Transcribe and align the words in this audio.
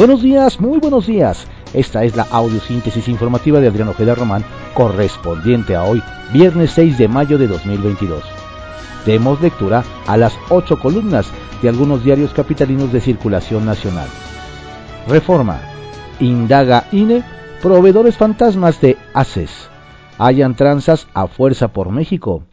Buenos 0.00 0.22
días, 0.22 0.58
muy 0.62 0.78
buenos 0.78 1.06
días. 1.06 1.46
Esta 1.74 2.04
es 2.04 2.16
la 2.16 2.22
audiosíntesis 2.22 3.06
informativa 3.06 3.60
de 3.60 3.68
Adriano 3.68 3.90
Ojeda 3.90 4.14
Román, 4.14 4.42
correspondiente 4.72 5.76
a 5.76 5.84
hoy, 5.84 6.02
viernes 6.32 6.70
6 6.70 6.96
de 6.96 7.06
mayo 7.06 7.36
de 7.36 7.46
2022. 7.46 8.24
Demos 9.04 9.42
lectura 9.42 9.84
a 10.06 10.16
las 10.16 10.38
ocho 10.48 10.78
columnas 10.78 11.30
de 11.60 11.68
algunos 11.68 12.02
diarios 12.02 12.32
capitalinos 12.32 12.90
de 12.94 13.02
circulación 13.02 13.66
nacional. 13.66 14.08
Reforma. 15.06 15.60
Indaga 16.18 16.86
INE, 16.92 17.22
proveedores 17.60 18.16
fantasmas 18.16 18.80
de 18.80 18.96
ACES. 19.12 19.68
Hayan 20.16 20.54
tranzas 20.54 21.08
a 21.12 21.26
fuerza 21.26 21.74
por 21.74 21.90
México. 21.90 22.44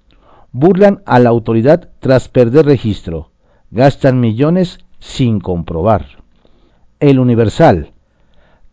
Burlan 0.52 1.02
a 1.06 1.18
la 1.20 1.30
autoridad 1.30 1.92
tras 2.02 2.28
perder 2.28 2.66
registro. 2.66 3.32
Gastan 3.72 4.20
millones 4.20 4.80
sin 5.00 5.40
comprobar. 5.40 6.27
El 7.00 7.20
Universal. 7.20 7.92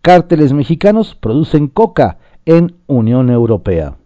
Cárteles 0.00 0.52
mexicanos 0.52 1.14
producen 1.14 1.68
coca 1.68 2.18
en 2.46 2.76
Unión 2.86 3.30
Europea. 3.30 3.96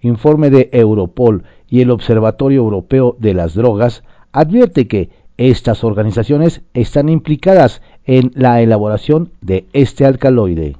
Informe 0.00 0.50
de 0.50 0.70
Europol 0.72 1.44
y 1.68 1.80
el 1.80 1.90
Observatorio 1.90 2.60
Europeo 2.60 3.16
de 3.18 3.34
las 3.34 3.54
Drogas 3.54 4.04
advierte 4.32 4.88
que 4.88 5.10
estas 5.36 5.84
organizaciones 5.84 6.62
están 6.74 7.08
implicadas 7.08 7.82
en 8.04 8.32
la 8.34 8.60
elaboración 8.60 9.32
de 9.40 9.66
este 9.72 10.04
alcaloide. 10.04 10.76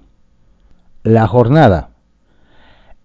La 1.03 1.27
jornada. 1.27 1.91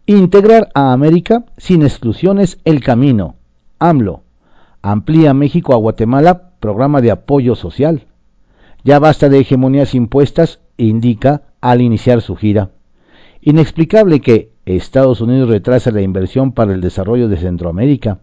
Integrar 0.06 0.70
a 0.74 0.94
América 0.94 1.46
sin 1.58 1.84
exclusiones 1.84 2.58
el 2.66 2.82
camino. 2.82 3.36
AMLO. 3.80 4.22
Amplía 4.82 5.34
México 5.34 5.74
a 5.74 5.78
Guatemala 5.78 6.52
programa 6.60 7.02
de 7.02 7.12
apoyo 7.12 7.56
social. 7.56 8.08
Ya 8.84 9.00
basta 9.00 9.30
de 9.30 9.40
hegemonías 9.40 9.96
impuestas, 9.96 10.60
indica 10.78 11.44
al 11.62 11.82
iniciar 11.82 12.22
su 12.22 12.36
gira. 12.36 12.72
Inexplicable 13.42 14.20
que 14.20 14.52
Estados 14.66 15.22
Unidos 15.22 15.50
retrasa 15.50 15.92
la 15.92 16.02
inversión 16.02 16.52
para 16.52 16.74
el 16.74 16.82
desarrollo 16.82 17.28
de 17.28 17.38
Centroamérica. 17.38 18.20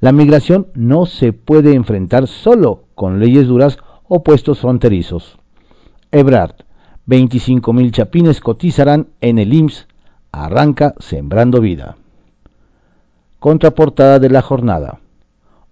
La 0.00 0.12
migración 0.12 0.68
no 0.74 1.06
se 1.06 1.32
puede 1.32 1.74
enfrentar 1.74 2.26
solo 2.26 2.84
con 2.94 3.20
leyes 3.20 3.46
duras 3.46 3.78
o 4.08 4.22
puestos 4.22 4.60
fronterizos. 4.60 5.38
Ebrard, 6.10 6.56
25.000 7.06 7.90
chapines 7.90 8.40
cotizarán 8.40 9.08
en 9.20 9.38
el 9.38 9.52
IMSS. 9.52 9.88
Arranca 10.32 10.94
Sembrando 10.98 11.60
Vida. 11.60 11.96
Contraportada 13.38 14.18
de 14.18 14.30
la 14.30 14.42
jornada. 14.42 14.98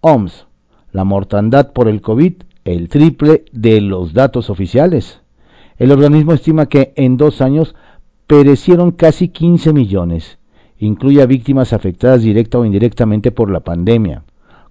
OMS. 0.01 0.47
La 0.93 1.05
mortandad 1.05 1.73
por 1.73 1.89
el 1.89 2.01
COVID, 2.01 2.35
el 2.65 2.89
triple 2.89 3.45
de 3.53 3.81
los 3.81 4.13
datos 4.13 4.51
oficiales. 4.51 5.21
El 5.79 5.91
organismo 5.91 6.33
estima 6.33 6.67
que 6.67 6.93
en 6.97 7.17
dos 7.17 7.41
años 7.41 7.75
perecieron 8.27 8.93
casi 8.93 9.29
15 9.29 9.73
millones. 9.73 10.39
Incluye 10.79 11.25
víctimas 11.27 11.73
afectadas 11.73 12.23
directa 12.23 12.59
o 12.59 12.65
indirectamente 12.65 13.31
por 13.31 13.51
la 13.51 13.61
pandemia. 13.61 14.25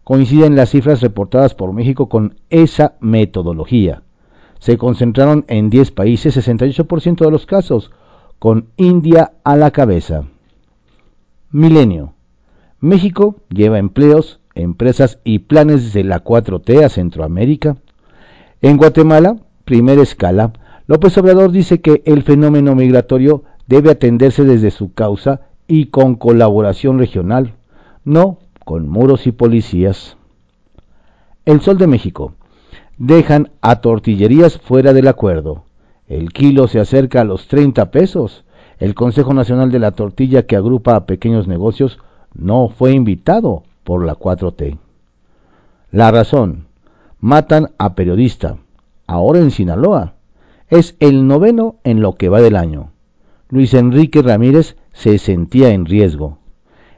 Coinciden 0.04 0.56
las 0.56 0.72
cifras 0.72 1.02
reportadas 1.02 1.54
por 1.54 1.74
México 1.74 2.10
con 2.10 2.36
esa 2.50 2.96
metodología. 3.00 4.04
Se 4.60 4.78
concentraron 4.78 5.46
en 5.48 5.70
10 5.70 5.92
países 5.92 6.36
68% 6.38 7.24
de 7.24 7.32
los 7.32 7.46
casos, 7.46 7.92
con 8.40 8.68
India 8.78 9.34
a 9.44 9.56
la 9.56 9.72
cabeza. 9.72 10.26
Milenio. 11.52 12.14
México 12.80 13.38
lleva 13.50 13.78
empleos, 13.78 14.41
empresas 14.56 15.20
y 15.24 15.40
planes 15.40 15.94
de 15.94 16.04
la 16.04 16.24
4T 16.24 16.84
a 16.84 16.90
Centroamérica. 16.90 17.78
En 18.62 18.78
Guatemala, 18.78 19.38
primera 19.66 20.02
escala, 20.02 20.54
López 20.88 21.18
Obrador 21.18 21.52
dice 21.52 21.82
que 21.82 22.02
el 22.06 22.24
fenómeno 22.24 22.76
migratorio 22.76 23.44
debe 23.68 23.92
atenderse 23.92 24.44
desde 24.44 24.72
su 24.72 24.94
causa 24.94 25.42
y 25.68 25.86
con 25.86 26.16
colaboración 26.16 27.00
regional, 27.00 27.54
no 28.04 28.40
con 28.66 28.90
muros 28.90 29.28
y 29.28 29.32
policías. 29.32 30.18
El 31.46 31.62
Sol 31.62 31.78
de 31.78 31.88
México. 31.88 32.34
Dejan 32.98 33.52
a 33.62 33.82
tortillerías 33.82 34.60
fuera 34.60 34.94
del 34.94 35.08
acuerdo. 35.08 35.64
El 36.08 36.34
kilo 36.34 36.68
se 36.68 36.80
acerca 36.80 37.22
a 37.22 37.24
los 37.24 37.48
30 37.48 37.90
pesos. 37.90 38.44
El 38.78 38.94
Consejo 38.94 39.34
Nacional 39.34 39.72
de 39.72 39.80
la 39.80 39.92
Tortilla 39.92 40.44
que 40.44 40.56
agrupa 40.56 40.96
a 40.96 41.06
pequeños 41.06 41.48
negocios 41.48 42.00
no 42.34 42.70
fue 42.70 42.92
invitado 42.92 43.64
por 43.92 44.06
la 44.06 44.16
4T. 44.16 44.78
La 45.92 46.12
razón. 46.12 46.68
Matan 47.20 47.72
a 47.78 47.94
periodista. 47.94 48.56
Ahora 49.06 49.40
en 49.40 49.52
Sinaloa 49.52 50.14
es 50.70 50.96
el 51.02 51.28
noveno 51.28 51.76
en 51.84 52.00
lo 52.00 52.16
que 52.16 52.30
va 52.30 52.40
del 52.40 52.56
año. 52.56 52.92
Luis 53.50 53.74
Enrique 53.74 54.22
Ramírez 54.22 54.78
se 54.94 55.18
sentía 55.18 55.72
en 55.72 55.86
riesgo. 55.86 56.38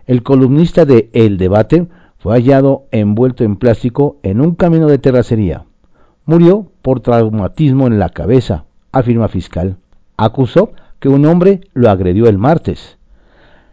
El 0.06 0.22
columnista 0.22 0.86
de 0.86 1.10
El 1.14 1.40
Debate 1.40 1.88
fue 2.20 2.36
hallado 2.36 2.84
envuelto 2.92 3.44
en 3.44 3.56
plástico 3.56 4.18
en 4.22 4.40
un 4.40 4.54
camino 4.54 4.86
de 4.86 5.00
terracería. 5.00 5.66
Murió 6.26 6.68
por 6.84 7.00
traumatismo 7.00 7.88
en 7.88 7.98
la 7.98 8.10
cabeza, 8.10 8.66
afirma 8.92 9.30
fiscal. 9.30 9.78
Acusó 10.16 10.74
que 11.00 11.10
un 11.10 11.26
hombre 11.26 11.62
lo 11.74 11.90
agredió 11.90 12.28
el 12.28 12.38
martes. 12.38 13.00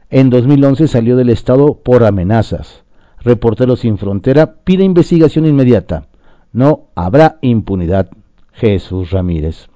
En 0.08 0.30
2011 0.30 0.88
salió 0.88 1.16
del 1.16 1.28
estado 1.28 1.74
por 1.74 2.04
amenazas. 2.04 2.82
Reporteros 3.22 3.80
sin 3.80 3.98
Frontera 3.98 4.54
pide 4.64 4.84
investigación 4.84 5.46
inmediata. 5.46 6.06
No 6.52 6.88
habrá 6.94 7.38
impunidad. 7.42 8.10
Jesús 8.52 9.10
Ramírez. 9.10 9.68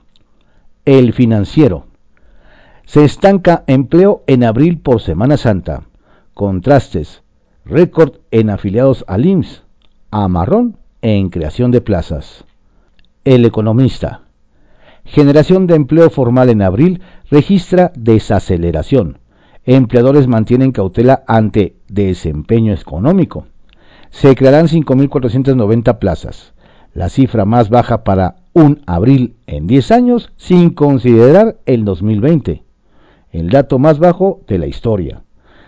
El 0.85 1.13
financiero. 1.13 1.87
Se 2.85 3.05
estanca 3.05 3.65
empleo 3.67 4.25
en 4.27 4.45
abril 4.45 4.79
por 4.79 5.01
Semana 5.01 5.37
Santa. 5.37 5.85
Contrastes. 6.35 7.23
Récord 7.65 8.17
en 8.31 8.51
afiliados 8.51 9.05
al 9.09 9.25
IMSS. 9.27 9.63
Amarrón 10.11 10.77
en 11.01 11.29
creación 11.29 11.71
de 11.71 11.81
plazas. 11.81 12.45
El 13.25 13.45
economista. 13.45 14.23
Generación 15.05 15.67
de 15.67 15.75
empleo 15.75 16.09
formal 16.09 16.49
en 16.49 16.63
abril 16.63 17.03
registra 17.31 17.93
desaceleración. 17.95 19.19
Empleadores 19.65 20.29
mantienen 20.29 20.73
cautela 20.73 21.25
ante 21.27 21.74
desempeño 21.89 22.73
económico. 22.73 23.47
Se 24.11 24.35
crearán 24.35 24.69
5.490 24.69 25.99
plazas, 25.99 26.55
la 26.93 27.09
cifra 27.09 27.45
más 27.45 27.69
baja 27.69 28.05
para 28.05 28.37
un 28.53 28.83
abril 28.87 29.35
en 29.47 29.67
10 29.67 29.91
años 29.91 30.33
sin 30.37 30.71
considerar 30.71 31.57
el 31.67 31.85
2020, 31.85 32.63
el 33.33 33.51
dato 33.51 33.79
más 33.79 33.99
bajo 33.99 34.41
de 34.47 34.59
la 34.59 34.67
historia. 34.67 35.25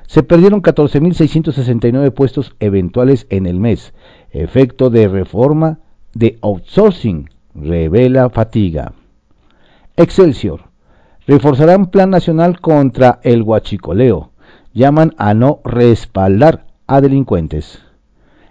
Se 0.06 0.22
perdieron 0.22 0.62
14.669 0.62 2.12
puestos 2.12 2.54
eventuales 2.60 3.26
en 3.28 3.46
el 3.46 3.58
mes, 3.58 3.92
efecto 4.30 4.88
de 4.88 5.08
reforma 5.08 5.80
de 6.14 6.38
outsourcing, 6.42 7.28
revela 7.54 8.30
fatiga. 8.30 8.92
Excelsior. 9.96 10.60
Reforzarán 11.26 11.86
plan 11.90 12.10
nacional 12.10 12.60
contra 12.60 13.18
el 13.24 13.42
huachicoleo. 13.42 14.30
Llaman 14.76 15.14
a 15.16 15.32
no 15.32 15.60
respaldar 15.64 16.66
a 16.86 17.00
delincuentes. 17.00 17.78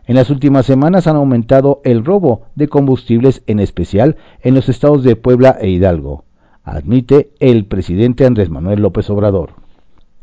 En 0.08 0.16
las 0.16 0.32
últimas 0.32 0.66
semanas 0.66 1.06
han 1.06 1.18
aumentado 1.18 1.82
el 1.84 2.04
robo 2.04 2.48
de 2.56 2.68
combustibles, 2.68 3.44
en 3.46 3.60
especial 3.60 4.16
en 4.42 4.56
los 4.56 4.68
estados 4.68 5.04
de 5.04 5.18
Puebla 5.18 5.56
e 5.62 5.70
Hidalgo, 5.70 6.24
admite 6.64 7.30
el 7.40 7.66
presidente 7.66 8.26
Andrés 8.26 8.50
Manuel 8.50 8.82
López 8.82 9.08
Obrador. 9.12 9.52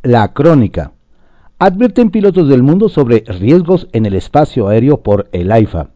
La 0.03 0.33
crónica. 0.33 0.91
Advierten 1.61 2.11
pilotos 2.11 2.49
del 2.49 2.65
mundo 2.65 2.89
sobre 2.89 3.21
riesgos 3.21 3.87
en 3.93 4.05
el 4.05 4.17
espacio 4.17 4.67
aéreo 4.67 5.05
por 5.05 5.29
el 5.31 5.53
AIFA. 5.53 5.91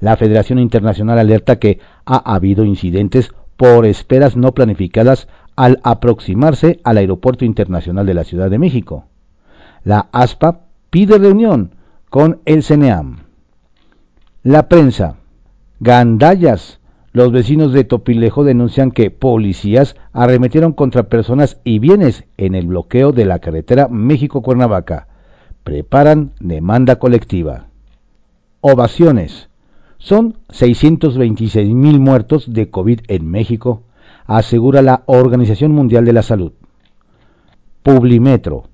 La 0.00 0.16
Federación 0.16 0.58
Internacional 0.58 1.20
alerta 1.20 1.60
que 1.60 1.78
ha 2.04 2.34
habido 2.34 2.64
incidentes 2.64 3.30
por 3.56 3.86
esperas 3.86 4.36
no 4.36 4.54
planificadas 4.54 5.28
al 5.54 5.78
aproximarse 5.84 6.80
al 6.82 6.98
Aeropuerto 6.98 7.44
Internacional 7.44 8.06
de 8.06 8.14
la 8.14 8.24
Ciudad 8.24 8.50
de 8.50 8.58
México. 8.58 9.04
La 9.86 10.08
ASPA 10.10 10.62
pide 10.90 11.16
reunión 11.16 11.70
con 12.10 12.40
el 12.44 12.64
CNEAM. 12.64 13.18
La 14.42 14.68
prensa. 14.68 15.18
Gandallas. 15.78 16.80
Los 17.12 17.30
vecinos 17.30 17.72
de 17.72 17.84
Topilejo 17.84 18.42
denuncian 18.42 18.90
que 18.90 19.12
policías 19.12 19.94
arremetieron 20.12 20.72
contra 20.72 21.04
personas 21.04 21.60
y 21.62 21.78
bienes 21.78 22.24
en 22.36 22.56
el 22.56 22.66
bloqueo 22.66 23.12
de 23.12 23.26
la 23.26 23.38
carretera 23.38 23.86
México-Cuernavaca. 23.86 25.06
Preparan 25.62 26.32
demanda 26.40 26.96
colectiva. 26.96 27.66
Ovaciones. 28.62 29.50
Son 29.98 30.34
626 30.50 31.72
mil 31.72 32.00
muertos 32.00 32.52
de 32.52 32.70
COVID 32.70 33.02
en 33.06 33.30
México, 33.30 33.82
asegura 34.24 34.82
la 34.82 35.04
Organización 35.06 35.70
Mundial 35.70 36.04
de 36.04 36.12
la 36.12 36.24
Salud. 36.24 36.54
Publimetro. 37.84 38.64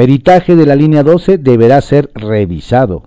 Peritaje 0.00 0.56
de 0.56 0.64
la 0.64 0.76
línea 0.76 1.02
12 1.02 1.36
deberá 1.36 1.78
ser 1.82 2.10
revisado. 2.14 3.02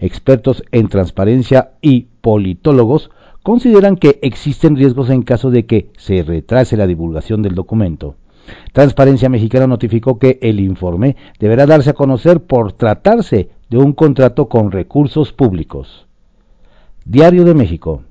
Expertos 0.00 0.62
en 0.72 0.88
transparencia 0.88 1.72
y 1.82 2.06
politólogos 2.22 3.10
consideran 3.42 3.96
que 3.96 4.18
existen 4.22 4.74
riesgos 4.74 5.10
en 5.10 5.24
caso 5.24 5.50
de 5.50 5.66
que 5.66 5.90
se 5.98 6.22
retrase 6.22 6.78
la 6.78 6.86
divulgación 6.86 7.42
del 7.42 7.54
documento. 7.54 8.14
Transparencia 8.72 9.28
Mexicana 9.28 9.66
notificó 9.66 10.18
que 10.18 10.38
el 10.40 10.58
informe 10.60 11.16
deberá 11.38 11.66
darse 11.66 11.90
a 11.90 11.92
conocer 11.92 12.40
por 12.40 12.72
tratarse 12.72 13.50
de 13.68 13.76
un 13.76 13.92
contrato 13.92 14.48
con 14.48 14.72
recursos 14.72 15.34
públicos. 15.34 16.06
Diario 17.04 17.44
de 17.44 17.52
México. 17.52 18.04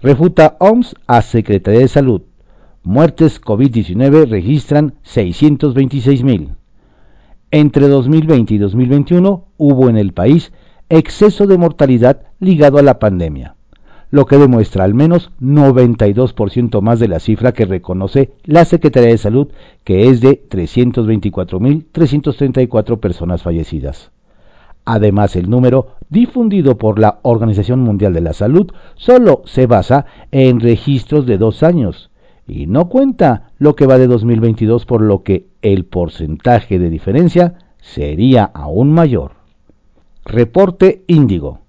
Refuta 0.00 0.56
OMS 0.60 0.96
a 1.06 1.20
Secretaría 1.20 1.80
de 1.80 1.88
Salud. 1.88 2.22
Muertes 2.84 3.38
COVID-19 3.38 4.30
registran 4.30 4.94
626 5.02 6.22
mil. 6.22 6.52
Entre 7.54 7.86
2020 7.86 8.54
y 8.54 8.58
2021 8.58 9.44
hubo 9.58 9.90
en 9.90 9.98
el 9.98 10.14
país 10.14 10.54
exceso 10.88 11.46
de 11.46 11.58
mortalidad 11.58 12.22
ligado 12.40 12.78
a 12.78 12.82
la 12.82 12.98
pandemia 12.98 13.56
lo 14.10 14.24
que 14.26 14.38
demuestra 14.38 14.84
al 14.84 14.94
menos 14.94 15.30
92% 15.40 16.80
más 16.82 17.00
de 17.00 17.08
la 17.08 17.18
cifra 17.18 17.52
que 17.52 17.64
reconoce 17.64 18.32
la 18.44 18.66
Secretaría 18.66 19.08
de 19.08 19.16
Salud, 19.16 19.48
que 19.84 20.10
es 20.10 20.20
de 20.20 20.46
324.334 20.50 23.00
personas 23.00 23.42
fallecidas. 23.42 24.10
Además, 24.84 25.34
el 25.34 25.48
número 25.48 25.94
difundido 26.10 26.76
por 26.76 26.98
la 26.98 27.20
Organización 27.22 27.80
Mundial 27.80 28.12
de 28.12 28.20
la 28.20 28.34
Salud 28.34 28.70
solo 28.96 29.40
se 29.46 29.66
basa 29.66 30.04
en 30.30 30.60
registros 30.60 31.24
de 31.24 31.38
dos 31.38 31.62
años 31.62 32.10
y 32.46 32.66
no 32.66 32.88
cuenta 32.88 33.50
lo 33.58 33.76
que 33.76 33.86
va 33.86 33.98
de 33.98 34.06
2022, 34.06 34.86
por 34.86 35.00
lo 35.00 35.22
que 35.22 35.46
el 35.62 35.84
porcentaje 35.84 36.78
de 36.78 36.90
diferencia 36.90 37.54
sería 37.80 38.44
aún 38.44 38.92
mayor. 38.92 39.32
Reporte 40.24 41.04
Índigo. 41.06 41.60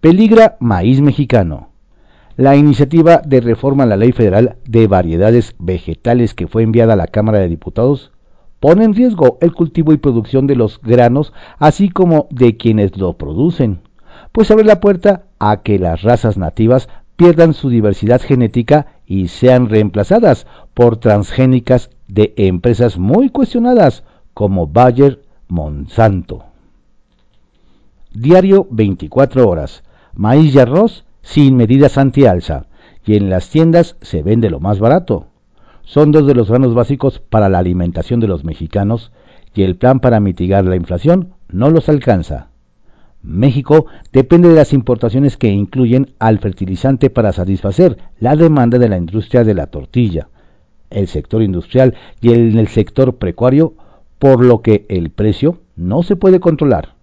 Peligra 0.00 0.56
maíz 0.60 1.00
mexicano. 1.00 1.70
La 2.36 2.56
iniciativa 2.56 3.20
de 3.24 3.40
reforma 3.40 3.82
a 3.82 3.86
la 3.86 3.96
Ley 3.96 4.12
Federal 4.12 4.56
de 4.66 4.86
Variedades 4.86 5.54
Vegetales 5.58 6.34
que 6.34 6.46
fue 6.46 6.62
enviada 6.62 6.94
a 6.94 6.96
la 6.96 7.06
Cámara 7.06 7.38
de 7.38 7.48
Diputados 7.48 8.12
pone 8.60 8.84
en 8.84 8.94
riesgo 8.94 9.38
el 9.40 9.52
cultivo 9.52 9.92
y 9.92 9.96
producción 9.96 10.46
de 10.46 10.54
los 10.54 10.80
granos, 10.80 11.32
así 11.58 11.88
como 11.88 12.28
de 12.30 12.56
quienes 12.56 12.96
lo 12.96 13.14
producen, 13.14 13.80
pues 14.32 14.50
abre 14.50 14.64
la 14.64 14.80
puerta 14.80 15.24
a 15.38 15.62
que 15.62 15.78
las 15.78 16.02
razas 16.02 16.36
nativas 16.36 16.88
pierdan 17.16 17.54
su 17.54 17.68
diversidad 17.68 18.20
genética 18.20 18.86
y 19.10 19.26
sean 19.26 19.68
reemplazadas 19.68 20.46
por 20.72 20.98
transgénicas 20.98 21.90
de 22.06 22.32
empresas 22.36 22.96
muy 22.96 23.28
cuestionadas 23.28 24.04
como 24.34 24.68
Bayer 24.68 25.20
Monsanto. 25.48 26.44
Diario 28.12 28.68
24 28.70 29.48
horas. 29.48 29.82
Maíz 30.14 30.54
y 30.54 30.60
arroz 30.60 31.04
sin 31.22 31.56
medidas 31.56 31.98
anti-alza, 31.98 32.66
y 33.04 33.16
en 33.16 33.30
las 33.30 33.50
tiendas 33.50 33.96
se 34.00 34.22
vende 34.22 34.48
lo 34.48 34.60
más 34.60 34.78
barato. 34.78 35.26
Son 35.82 36.12
dos 36.12 36.24
de 36.24 36.36
los 36.36 36.48
granos 36.48 36.72
básicos 36.74 37.18
para 37.18 37.48
la 37.48 37.58
alimentación 37.58 38.20
de 38.20 38.28
los 38.28 38.44
mexicanos 38.44 39.10
y 39.56 39.64
el 39.64 39.74
plan 39.74 39.98
para 39.98 40.20
mitigar 40.20 40.64
la 40.66 40.76
inflación 40.76 41.34
no 41.48 41.68
los 41.70 41.88
alcanza. 41.88 42.49
México 43.22 43.86
depende 44.12 44.48
de 44.48 44.54
las 44.54 44.72
importaciones 44.72 45.36
que 45.36 45.48
incluyen 45.48 46.14
al 46.18 46.38
fertilizante 46.38 47.10
para 47.10 47.32
satisfacer 47.32 47.98
la 48.18 48.34
demanda 48.34 48.78
de 48.78 48.88
la 48.88 48.96
industria 48.96 49.44
de 49.44 49.54
la 49.54 49.66
tortilla, 49.66 50.28
el 50.88 51.06
sector 51.06 51.42
industrial 51.42 51.94
y 52.20 52.32
el, 52.32 52.66
sector 52.68 53.16
precario, 53.16 53.74
por 54.18 54.44
lo 54.44 54.62
que 54.62 54.86
el 54.88 55.10
precio 55.10 55.58
no 55.76 56.02
se 56.02 56.16
puede 56.16 56.40
controlar. 56.40 56.94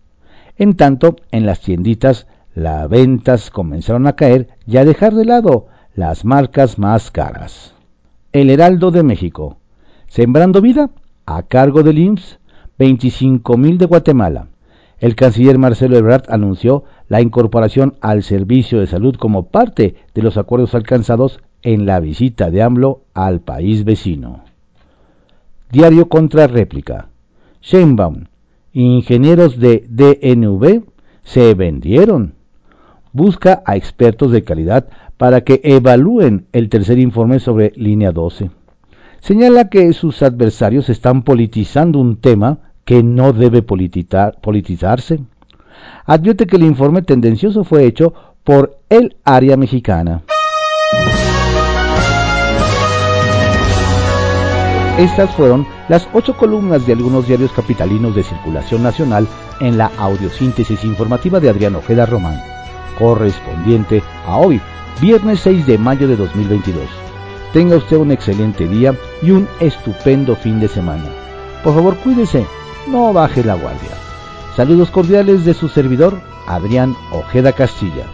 En 0.57 0.75
tanto, 0.75 1.17
en 1.31 1.45
las 1.45 1.61
tienditas 1.61 2.27
las 2.55 2.89
ventas 2.89 3.51
comenzaron 3.51 4.07
a 4.07 4.13
caer 4.13 4.47
y 4.65 4.77
a 4.77 4.85
dejar 4.85 5.13
de 5.13 5.25
lado 5.25 5.67
las 5.95 6.25
marcas 6.25 6.79
más 6.79 7.11
caras. 7.11 7.75
El 8.31 8.49
Heraldo 8.49 8.89
de 8.91 9.03
México. 9.03 9.57
Sembrando 10.07 10.61
vida 10.61 10.89
a 11.25 11.43
cargo 11.43 11.83
del 11.83 11.99
IMSS, 11.99 12.39
25 12.79 13.57
mil 13.57 13.77
de 13.77 13.85
Guatemala. 13.85 14.47
El 14.99 15.15
canciller 15.15 15.57
Marcelo 15.57 15.97
Ebrard 15.97 16.23
anunció 16.29 16.83
la 17.07 17.21
incorporación 17.21 17.95
al 18.01 18.23
servicio 18.23 18.79
de 18.79 18.87
salud 18.87 19.15
como 19.15 19.47
parte 19.47 19.95
de 20.13 20.21
los 20.21 20.37
acuerdos 20.37 20.73
alcanzados 20.73 21.39
en 21.61 21.85
la 21.85 21.99
visita 21.99 22.49
de 22.49 22.63
AMLO 22.63 23.01
al 23.13 23.41
país 23.41 23.83
vecino. 23.83 24.43
Diario 25.71 26.07
contra 26.07 26.47
réplica. 26.47 27.09
Sheinbaum, 27.61 28.25
ingenieros 28.73 29.59
de 29.59 29.85
DNV 29.89 30.83
se 31.23 31.53
vendieron 31.53 32.37
busca 33.17 33.63
a 33.65 33.75
expertos 33.75 34.31
de 34.31 34.43
calidad 34.43 34.87
para 35.17 35.41
que 35.41 35.59
evalúen 35.63 36.45
el 36.53 36.69
tercer 36.69 36.99
informe 36.99 37.39
sobre 37.39 37.73
línea 37.75 38.11
12. 38.11 38.51
Señala 39.19 39.69
que 39.69 39.91
sus 39.93 40.21
adversarios 40.21 40.89
están 40.89 41.23
politizando 41.23 41.99
un 41.99 42.17
tema 42.17 42.66
que 42.87 43.03
no 43.03 43.33
debe 43.33 43.61
politizarse. 43.61 45.19
Advierte 46.05 46.47
que 46.47 46.55
el 46.55 46.63
informe 46.63 47.01
tendencioso 47.01 47.65
fue 47.65 47.85
hecho 47.85 48.13
por 48.45 48.79
el 48.89 49.17
área 49.25 49.57
mexicana. 49.57 50.23
Estas 54.97 55.29
fueron 55.35 55.67
las 55.89 56.07
ocho 56.13 56.37
columnas 56.37 56.87
de 56.87 56.93
algunos 56.93 57.27
diarios 57.27 57.51
capitalinos 57.51 58.15
de 58.15 58.23
circulación 58.23 58.81
nacional 58.81 59.27
en 59.59 59.77
la 59.77 59.91
audiosíntesis 59.97 60.83
informativa 60.85 61.41
de 61.41 61.49
Adrián 61.49 61.75
Ojeda 61.75 62.05
Román 62.05 62.41
correspondiente 62.97 64.01
a 64.25 64.37
hoy, 64.37 64.59
viernes 65.01 65.41
6 65.41 65.67
de 65.67 65.77
mayo 65.77 66.07
de 66.07 66.15
2022. 66.15 66.83
Tenga 67.53 67.75
usted 67.75 67.97
un 67.97 68.11
excelente 68.11 68.67
día 68.67 68.95
y 69.21 69.31
un 69.31 69.47
estupendo 69.59 70.35
fin 70.35 70.59
de 70.59 70.67
semana. 70.67 71.05
Por 71.63 71.75
favor, 71.75 71.95
cuídese, 71.97 72.45
no 72.87 73.13
baje 73.13 73.43
la 73.43 73.55
guardia. 73.55 73.91
Saludos 74.55 74.89
cordiales 74.89 75.45
de 75.45 75.53
su 75.53 75.69
servidor, 75.69 76.19
Adrián 76.47 76.95
Ojeda 77.11 77.51
Castilla. 77.53 78.05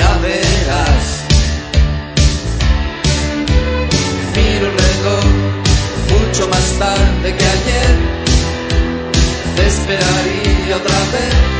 ya 0.00 0.18
verás. 0.24 1.06
Miro 4.34 4.66
el 4.70 4.76
reloj 4.84 5.24
mucho 6.14 6.48
más 6.48 6.66
tarde 6.78 7.28
que 7.38 7.46
ayer, 7.56 7.94
te 9.56 9.66
esperaría 9.66 10.76
otra 10.76 10.98
vez. 11.12 11.59